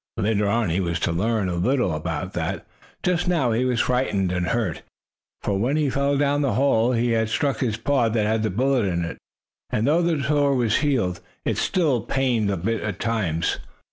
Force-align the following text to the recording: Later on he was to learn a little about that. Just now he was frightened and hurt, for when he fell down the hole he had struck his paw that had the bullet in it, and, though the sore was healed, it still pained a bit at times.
Later 0.17 0.47
on 0.49 0.71
he 0.71 0.79
was 0.79 0.99
to 1.01 1.11
learn 1.11 1.47
a 1.47 1.53
little 1.53 1.93
about 1.93 2.33
that. 2.33 2.65
Just 3.03 3.27
now 3.27 3.51
he 3.51 3.65
was 3.65 3.81
frightened 3.81 4.31
and 4.31 4.47
hurt, 4.47 4.81
for 5.43 5.59
when 5.59 5.77
he 5.77 5.91
fell 5.91 6.17
down 6.17 6.41
the 6.41 6.53
hole 6.55 6.93
he 6.93 7.11
had 7.11 7.29
struck 7.29 7.59
his 7.59 7.77
paw 7.77 8.09
that 8.09 8.25
had 8.25 8.41
the 8.41 8.49
bullet 8.49 8.85
in 8.85 9.05
it, 9.05 9.19
and, 9.69 9.85
though 9.85 10.01
the 10.01 10.23
sore 10.23 10.55
was 10.55 10.77
healed, 10.77 11.19
it 11.45 11.57
still 11.59 12.01
pained 12.01 12.49
a 12.49 12.57
bit 12.57 12.81
at 12.81 12.99
times. 12.99 13.59